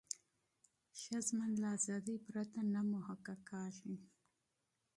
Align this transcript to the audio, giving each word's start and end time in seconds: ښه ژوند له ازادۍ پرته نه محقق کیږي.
ښه 0.99 1.17
ژوند 1.27 1.53
له 1.61 1.67
ازادۍ 1.77 2.17
پرته 2.27 2.59
نه 2.73 2.81
محقق 2.91 3.39
کیږي. 3.49 3.95